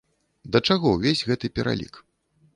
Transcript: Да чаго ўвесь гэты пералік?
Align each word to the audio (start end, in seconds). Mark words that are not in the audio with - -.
Да 0.55 0.61
чаго 0.67 0.95
ўвесь 0.95 1.23
гэты 1.29 1.53
пералік? 1.61 2.03